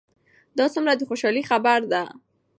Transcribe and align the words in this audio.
دا 0.57 0.65
څومره 0.73 0.93
د 0.95 1.01
خوشحالۍ 1.09 1.43
خبر 1.51 1.79
ده؟ 1.91 2.03